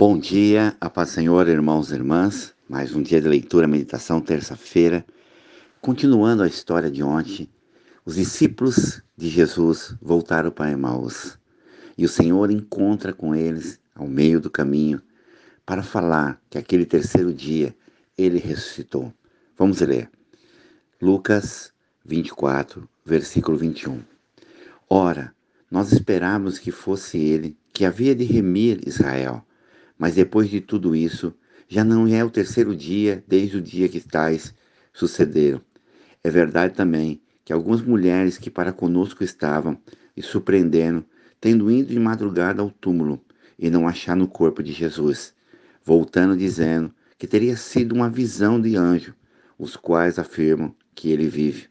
Bom 0.00 0.18
dia, 0.18 0.74
a 0.80 0.88
paz 0.88 1.10
Senhor, 1.10 1.46
irmãos 1.46 1.90
e 1.90 1.94
irmãs. 1.94 2.54
Mais 2.66 2.94
um 2.94 3.02
dia 3.02 3.20
de 3.20 3.28
leitura, 3.28 3.68
meditação, 3.68 4.18
terça-feira. 4.18 5.04
Continuando 5.78 6.42
a 6.42 6.46
história 6.46 6.90
de 6.90 7.02
ontem, 7.02 7.50
os 8.02 8.14
discípulos 8.14 9.02
de 9.14 9.28
Jesus 9.28 9.94
voltaram 10.00 10.50
para 10.50 10.70
Emaús 10.70 11.38
e 11.98 12.06
o 12.06 12.08
Senhor 12.08 12.50
encontra 12.50 13.12
com 13.12 13.34
eles 13.34 13.78
ao 13.94 14.08
meio 14.08 14.40
do 14.40 14.48
caminho 14.48 15.02
para 15.66 15.82
falar 15.82 16.40
que 16.48 16.56
aquele 16.56 16.86
terceiro 16.86 17.30
dia 17.30 17.76
ele 18.16 18.38
ressuscitou. 18.38 19.12
Vamos 19.58 19.82
ler. 19.82 20.10
Lucas 20.98 21.74
24, 22.06 22.88
versículo 23.04 23.58
21. 23.58 24.00
Ora, 24.88 25.34
nós 25.70 25.92
esperávamos 25.92 26.58
que 26.58 26.70
fosse 26.70 27.18
ele 27.18 27.54
que 27.70 27.84
havia 27.84 28.14
de 28.14 28.24
remir 28.24 28.80
Israel, 28.86 29.44
mas 30.00 30.14
depois 30.14 30.48
de 30.48 30.62
tudo 30.62 30.96
isso, 30.96 31.34
já 31.68 31.84
não 31.84 32.06
é 32.06 32.24
o 32.24 32.30
terceiro 32.30 32.74
dia 32.74 33.22
desde 33.28 33.58
o 33.58 33.60
dia 33.60 33.86
que 33.86 34.00
tais 34.00 34.54
sucederam. 34.94 35.60
É 36.24 36.30
verdade 36.30 36.72
também 36.72 37.20
que 37.44 37.52
algumas 37.52 37.82
mulheres 37.82 38.38
que 38.38 38.50
para 38.50 38.72
conosco 38.72 39.22
estavam 39.22 39.78
e 40.16 40.22
surpreenderam, 40.22 41.04
tendo 41.38 41.70
ido 41.70 41.90
de 41.90 42.00
madrugada 42.00 42.62
ao 42.62 42.70
túmulo 42.70 43.20
e 43.58 43.68
não 43.68 43.86
acharam 43.86 44.22
o 44.22 44.28
corpo 44.28 44.62
de 44.62 44.72
Jesus, 44.72 45.34
voltando 45.84 46.34
dizendo 46.34 46.90
que 47.18 47.26
teria 47.26 47.54
sido 47.54 47.94
uma 47.94 48.08
visão 48.08 48.58
de 48.58 48.76
anjo, 48.76 49.14
os 49.58 49.76
quais 49.76 50.18
afirmam 50.18 50.74
que 50.94 51.10
ele 51.10 51.28
vive. 51.28 51.68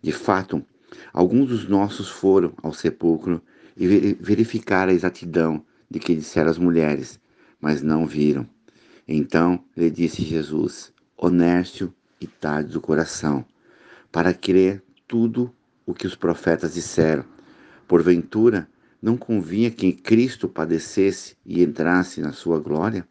De 0.00 0.12
fato, 0.12 0.64
alguns 1.12 1.48
dos 1.48 1.68
nossos 1.68 2.08
foram 2.08 2.52
ao 2.62 2.72
sepulcro 2.72 3.42
e 3.76 4.14
verificaram 4.20 4.92
a 4.92 4.94
exatidão 4.94 5.64
de 5.90 5.98
que 5.98 6.14
disseram 6.14 6.50
as 6.50 6.58
mulheres, 6.58 7.18
mas 7.64 7.80
não 7.80 8.06
viram. 8.06 8.46
Então 9.08 9.64
lhe 9.74 9.90
disse 9.90 10.22
Jesus, 10.22 10.92
honesto 11.16 11.90
e 12.20 12.26
tarde 12.26 12.74
do 12.74 12.80
coração, 12.80 13.42
para 14.12 14.34
crer 14.34 14.82
tudo 15.08 15.50
o 15.86 15.94
que 15.94 16.06
os 16.06 16.14
profetas 16.14 16.74
disseram. 16.74 17.24
Porventura, 17.88 18.68
não 19.00 19.16
convinha 19.16 19.70
que 19.70 19.94
Cristo 19.94 20.46
padecesse 20.46 21.38
e 21.42 21.62
entrasse 21.62 22.20
na 22.20 22.34
sua 22.34 22.60
glória? 22.60 23.08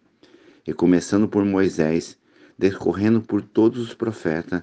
E 0.68 0.72
começando 0.72 1.28
por 1.28 1.44
Moisés, 1.44 2.16
decorrendo 2.56 3.22
por 3.22 3.42
todos 3.42 3.82
os 3.82 3.96
profetas, 3.96 4.62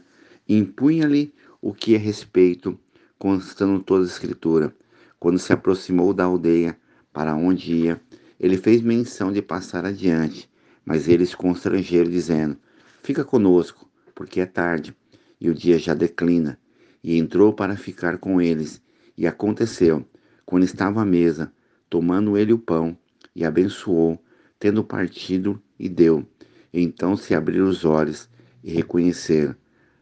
impunha-lhe 0.48 1.34
o 1.60 1.74
que 1.74 1.96
é 1.96 1.98
respeito, 1.98 2.78
constando 3.18 3.80
toda 3.80 4.04
a 4.04 4.06
escritura. 4.06 4.72
Quando 5.18 5.40
se 5.40 5.52
aproximou 5.52 6.14
da 6.14 6.22
aldeia 6.22 6.78
para 7.12 7.34
onde 7.34 7.72
ia, 7.72 8.00
ele 8.40 8.56
fez 8.56 8.80
menção 8.80 9.30
de 9.30 9.42
passar 9.42 9.84
adiante, 9.84 10.48
mas 10.82 11.06
eles 11.06 11.34
constrangeram, 11.34 12.10
dizendo: 12.10 12.56
Fica 13.02 13.22
conosco, 13.22 13.86
porque 14.14 14.40
é 14.40 14.46
tarde 14.46 14.96
e 15.38 15.50
o 15.50 15.54
dia 15.54 15.78
já 15.78 15.92
declina. 15.92 16.58
E 17.04 17.18
entrou 17.18 17.52
para 17.52 17.76
ficar 17.76 18.16
com 18.18 18.40
eles. 18.40 18.82
E 19.16 19.26
aconteceu, 19.26 20.06
quando 20.46 20.64
estava 20.64 21.02
à 21.02 21.04
mesa, 21.04 21.52
tomando 21.88 22.36
ele 22.36 22.52
o 22.52 22.58
pão, 22.58 22.96
e 23.36 23.44
abençoou, 23.44 24.18
tendo 24.58 24.82
partido 24.82 25.62
e 25.78 25.88
deu. 25.88 26.26
Então 26.72 27.16
se 27.16 27.34
abriram 27.34 27.68
os 27.68 27.84
olhos 27.84 28.28
e 28.64 28.70
reconheceram, 28.70 29.54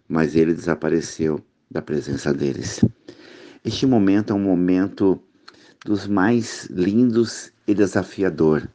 mas 0.09 0.36
ele 0.36 0.55
desapareceu 0.55 1.41
da 1.70 1.83
presença 1.83 2.33
deles. 2.33 2.84
Este 3.64 3.84
momento 3.84 4.33
é 4.33 4.36
um 4.36 4.42
momento 4.42 5.20
dos 5.84 6.06
mais 6.06 6.66
lindos 6.70 7.53
e 7.69 7.74
desafiador, 7.74 8.66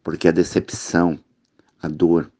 porque 0.00 0.28
a 0.28 0.30
decepção, 0.30 1.18
a 1.82 1.88
dor, 1.88 2.30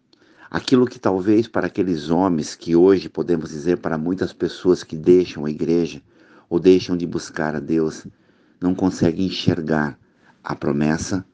aquilo 0.49 0.87
que 0.87 0.97
talvez 0.97 1.49
para 1.49 1.67
aqueles 1.67 2.09
homens 2.09 2.55
que 2.55 2.77
hoje 2.77 3.09
podemos 3.09 3.51
dizer 3.51 3.79
para 3.79 3.99
muitas 3.99 4.33
pessoas 4.33 4.85
que 4.85 4.97
deixam 4.97 5.45
a 5.45 5.51
igreja 5.51 6.01
ou 6.49 6.61
deixam 6.61 6.97
de 6.97 7.05
buscar 7.05 7.57
a 7.57 7.59
Deus, 7.59 8.07
não 8.61 8.77
conseguem 8.77 9.27
enxergar 9.27 9.99
a 10.45 10.55
promessa, 10.55 11.27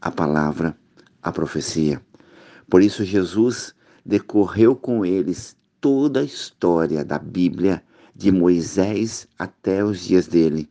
a 0.00 0.10
palavra, 0.10 0.76
a 1.22 1.30
profecia. 1.30 2.02
Por 2.68 2.82
isso 2.82 3.04
Jesus 3.04 3.72
decorreu 4.04 4.74
com 4.74 5.06
eles 5.06 5.56
toda 5.80 6.18
a 6.18 6.24
história 6.24 7.04
da 7.04 7.20
Bíblia 7.20 7.84
de 8.16 8.32
Moisés 8.32 9.28
até 9.38 9.84
os 9.84 10.00
dias 10.00 10.26
dele, 10.26 10.68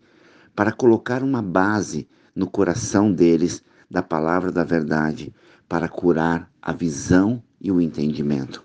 para 0.54 0.74
colocar 0.74 1.24
uma 1.24 1.42
base 1.42 2.10
no 2.36 2.50
coração 2.50 3.12
deles 3.12 3.64
da 3.90 4.02
palavra 4.02 4.52
da 4.52 4.64
verdade, 4.64 5.34
para 5.68 5.90
curar 5.90 6.50
a 6.62 6.74
visão 6.74 7.42
e 7.60 7.72
o 7.72 7.82
entendimento. 7.82 8.64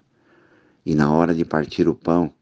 E 0.85 0.95
na 0.95 1.13
hora 1.13 1.35
de 1.35 1.45
partir 1.45 1.89
o 1.89 1.95
pão, 1.95 2.33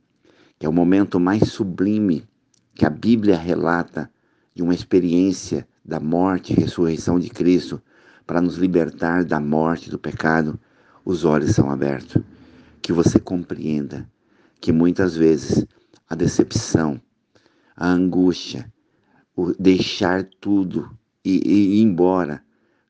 que 0.59 0.67
é 0.67 0.69
o 0.69 0.73
momento 0.73 1.19
mais 1.19 1.49
sublime 1.51 2.27
que 2.75 2.85
a 2.85 2.91
Bíblia 2.91 3.37
relata 3.37 4.11
de 4.55 4.63
uma 4.63 4.75
experiência 4.75 5.67
da 5.85 6.01
morte 6.01 6.53
e 6.53 6.57
ressurreição 6.57 7.19
de 7.19 7.29
Cristo 7.31 7.81
para 8.27 8.41
nos 8.41 8.57
libertar 8.57 9.25
da 9.25 9.41
morte 9.41 9.91
do 9.91 9.99
pecado, 9.99 10.59
os 11.05 11.25
olhos 11.25 11.51
são 11.53 11.71
abertos. 11.71 12.23
Que 12.81 12.93
você 12.93 13.19
compreenda 13.19 14.09
que 14.61 14.73
muitas 14.73 15.17
vezes 15.17 15.65
a 16.09 16.15
decepção, 16.15 17.01
a 17.77 17.89
angústia, 17.89 18.71
o 19.37 19.53
deixar 19.53 20.25
tudo 20.41 20.91
e, 21.25 21.41
e 21.45 21.81
ir 21.81 21.83
embora, 21.83 22.43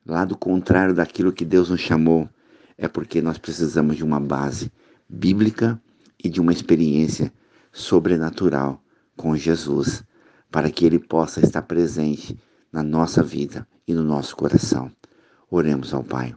lá 0.05 0.25
do 0.25 0.37
contrário 0.37 0.93
daquilo 0.93 1.31
que 1.31 1.45
Deus 1.45 1.69
nos 1.69 1.79
chamou, 1.79 2.29
é 2.77 2.87
porque 2.87 3.21
nós 3.21 3.37
precisamos 3.37 3.95
de 3.95 4.03
uma 4.03 4.19
base 4.19 4.71
bíblica 5.07 5.81
e 6.23 6.29
de 6.29 6.41
uma 6.41 6.51
experiência 6.51 7.31
sobrenatural 7.71 8.81
com 9.15 9.35
Jesus, 9.35 10.03
para 10.51 10.69
que 10.69 10.85
Ele 10.85 10.99
possa 10.99 11.39
estar 11.39 11.61
presente 11.61 12.37
na 12.71 12.83
nossa 12.83 13.23
vida 13.23 13.67
e 13.87 13.93
no 13.93 14.03
nosso 14.03 14.35
coração. 14.35 14.91
Oremos 15.49 15.93
ao 15.93 16.03
Pai. 16.03 16.35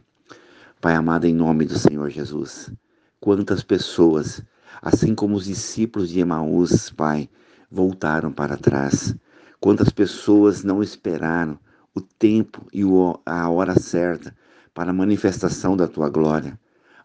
Pai 0.79 0.95
amado, 0.95 1.25
em 1.25 1.33
nome 1.33 1.65
do 1.65 1.77
Senhor 1.77 2.09
Jesus, 2.09 2.71
quantas 3.19 3.63
pessoas 3.63 4.41
assim 4.81 5.13
como 5.13 5.35
os 5.35 5.45
discípulos 5.45 6.09
de 6.09 6.19
Emaús, 6.19 6.89
Pai, 6.89 7.29
voltaram 7.69 8.31
para 8.31 8.57
trás. 8.57 9.15
Quantas 9.59 9.89
pessoas 9.89 10.63
não 10.63 10.81
esperaram 10.81 11.59
o 11.99 12.01
tempo 12.01 12.65
e 12.73 12.83
a 13.25 13.49
hora 13.49 13.77
certa 13.77 14.33
para 14.73 14.91
a 14.91 14.93
manifestação 14.93 15.75
da 15.75 15.87
tua 15.87 16.09
glória. 16.09 16.57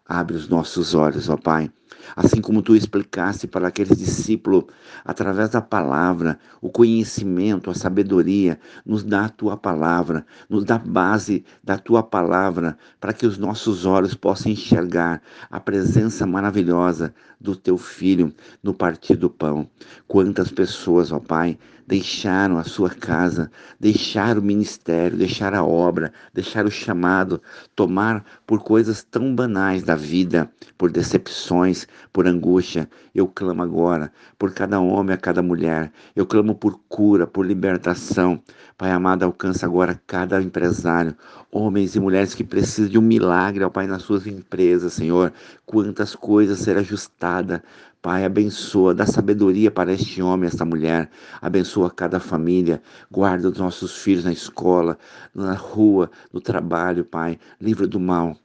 Abre 0.07 0.35
os 0.35 0.47
nossos 0.47 0.93
olhos, 0.93 1.29
ó 1.29 1.35
Pai. 1.35 1.69
Assim 2.15 2.39
como 2.39 2.61
tu 2.61 2.75
explicaste 2.75 3.47
para 3.47 3.67
aqueles 3.67 3.97
discípulos, 3.97 4.65
através 5.03 5.49
da 5.49 5.61
palavra, 5.61 6.37
o 6.61 6.69
conhecimento, 6.69 7.71
a 7.71 7.73
sabedoria, 7.73 8.59
nos 8.85 9.03
dá 9.03 9.25
a 9.25 9.29
tua 9.29 9.57
palavra, 9.57 10.25
nos 10.47 10.63
dá 10.63 10.77
base 10.77 11.43
da 11.63 11.77
tua 11.79 12.03
palavra, 12.03 12.77
para 12.99 13.13
que 13.13 13.25
os 13.25 13.37
nossos 13.39 13.85
olhos 13.85 14.13
possam 14.13 14.51
enxergar 14.51 15.21
a 15.49 15.59
presença 15.59 16.27
maravilhosa 16.27 17.13
do 17.41 17.55
teu 17.55 17.77
filho 17.77 18.31
no 18.61 18.73
partir 18.73 19.15
do 19.15 19.29
pão. 19.29 19.67
Quantas 20.07 20.51
pessoas, 20.51 21.11
ó 21.11 21.19
Pai, 21.19 21.57
deixaram 21.87 22.57
a 22.57 22.63
sua 22.63 22.89
casa, 22.89 23.51
deixaram 23.79 24.41
o 24.41 24.43
ministério, 24.43 25.17
deixaram 25.17 25.59
a 25.59 25.63
obra, 25.63 26.11
deixaram 26.33 26.67
o 26.67 26.71
chamado, 26.71 27.41
tomar 27.75 28.25
por 28.45 28.63
coisas 28.63 29.03
tão 29.03 29.35
banais 29.35 29.83
da 29.83 29.95
vida, 29.95 30.49
por 30.77 30.91
decepções, 30.91 31.87
por 32.11 32.27
angústia. 32.27 32.89
Eu 33.13 33.27
clamo 33.27 33.61
agora 33.61 34.11
por 34.37 34.53
cada 34.53 34.79
homem, 34.79 35.13
a 35.13 35.17
cada 35.17 35.41
mulher. 35.41 35.91
Eu 36.15 36.25
clamo 36.25 36.55
por 36.55 36.79
cura, 36.89 37.27
por 37.27 37.45
libertação. 37.45 38.41
Pai 38.77 38.91
amado, 38.91 39.23
alcança 39.23 39.65
agora 39.65 40.01
cada 40.05 40.41
empresário, 40.41 41.15
homens 41.51 41.95
e 41.95 41.99
mulheres 41.99 42.33
que 42.33 42.43
precisam 42.43 42.89
de 42.89 42.97
um 42.97 43.01
milagre, 43.01 43.63
ó 43.63 43.69
Pai, 43.69 43.87
nas 43.87 44.01
suas 44.01 44.27
empresas, 44.27 44.93
Senhor. 44.93 45.31
Quantas 45.65 46.15
coisas 46.15 46.59
ser 46.59 46.77
ajustada 46.77 47.63
Pai, 48.05 48.23
abençoa, 48.23 48.93
dá 48.93 49.03
sabedoria 49.03 49.71
para 49.71 49.91
este 49.91 50.21
homem, 50.21 50.47
esta 50.47 50.63
mulher. 50.63 51.09
Abençoa 51.41 51.89
cada 51.89 52.19
família. 52.19 52.79
Guarda 53.09 53.49
os 53.49 53.57
nossos 53.57 53.97
filhos 53.97 54.23
na 54.23 54.31
escola, 54.31 54.95
na 55.33 55.55
rua, 55.55 56.11
no 56.31 56.39
trabalho, 56.39 57.03
Pai. 57.03 57.39
Livra 57.59 57.87
do 57.87 57.99
mal. 57.99 58.37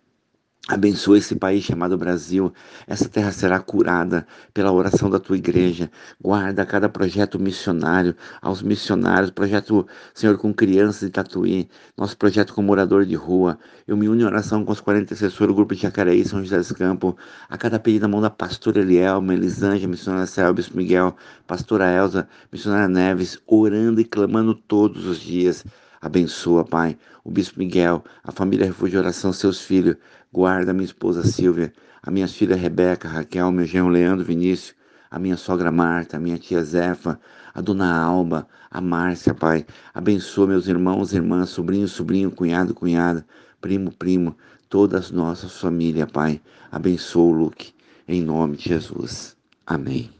Abençoa 0.68 1.16
esse 1.16 1.34
país 1.34 1.64
chamado 1.64 1.96
Brasil. 1.96 2.52
Essa 2.86 3.08
terra 3.08 3.32
será 3.32 3.58
curada 3.58 4.26
pela 4.52 4.70
oração 4.70 5.08
da 5.08 5.18
tua 5.18 5.36
igreja. 5.36 5.90
Guarda 6.20 6.66
cada 6.66 6.86
projeto 6.88 7.38
missionário, 7.38 8.14
aos 8.42 8.62
missionários, 8.62 9.30
projeto, 9.30 9.86
Senhor, 10.14 10.36
com 10.36 10.52
crianças 10.52 11.00
de 11.00 11.10
Tatuí, 11.10 11.68
nosso 11.96 12.16
projeto 12.16 12.52
com 12.52 12.62
morador 12.62 13.06
de 13.06 13.14
rua. 13.14 13.58
Eu 13.88 13.96
me 13.96 14.06
uno 14.06 14.20
em 14.20 14.24
oração 14.24 14.62
com 14.64 14.70
os 14.72 14.80
40 14.80 15.14
assessores 15.14 15.48
do 15.48 15.56
grupo 15.56 15.74
de 15.74 15.80
Jacareí, 15.80 16.24
São 16.26 16.40
José 16.40 16.58
dos 16.58 16.72
Campos. 16.72 17.14
A 17.48 17.56
cada 17.56 17.80
pedido 17.80 18.02
da 18.02 18.08
mão 18.08 18.20
da 18.20 18.30
pastora 18.30 18.80
Elielma, 18.80 19.32
Elisângela, 19.32 19.90
missionária 19.90 20.26
Céu, 20.26 20.52
Bispo 20.52 20.76
Miguel, 20.76 21.16
pastora 21.46 21.90
Elza, 21.90 22.28
missionária 22.52 22.86
Neves, 22.86 23.38
orando 23.46 24.00
e 24.00 24.04
clamando 24.04 24.54
todos 24.54 25.06
os 25.06 25.18
dias 25.20 25.64
Abençoa, 26.02 26.64
Pai, 26.64 26.96
o 27.22 27.30
Bispo 27.30 27.58
Miguel, 27.58 28.02
a 28.24 28.32
família 28.32 28.64
Refúgio 28.64 28.98
Oração, 28.98 29.34
seus 29.34 29.60
filhos. 29.60 29.96
Guarda 30.32 30.72
minha 30.72 30.84
esposa 30.84 31.24
Silvia, 31.24 31.72
a 32.00 32.10
minha 32.10 32.28
filha 32.28 32.54
Rebeca, 32.54 33.08
Raquel, 33.08 33.50
meu 33.50 33.66
genro 33.66 33.88
Leandro 33.88 34.24
Vinícius, 34.24 34.76
a 35.10 35.18
minha 35.18 35.36
sogra 35.36 35.72
Marta, 35.72 36.16
a 36.16 36.20
minha 36.20 36.38
tia 36.38 36.62
Zefa, 36.62 37.18
a 37.52 37.60
dona 37.60 38.00
Alba, 38.00 38.46
a 38.70 38.80
Márcia, 38.80 39.34
Pai. 39.34 39.66
Abençoa 39.92 40.46
meus 40.46 40.68
irmãos, 40.68 41.12
irmãs, 41.12 41.50
sobrinho, 41.50 41.88
sobrinho, 41.88 42.30
cunhado, 42.30 42.72
cunhada, 42.72 43.26
primo, 43.60 43.90
primo, 43.90 44.36
toda 44.68 44.98
a 44.98 45.12
nossa 45.12 45.48
família, 45.48 46.06
Pai. 46.06 46.40
Abençoa 46.70 47.24
o 47.24 47.32
Luke, 47.32 47.74
em 48.06 48.22
nome 48.22 48.56
de 48.56 48.68
Jesus. 48.68 49.36
Amém. 49.66 50.19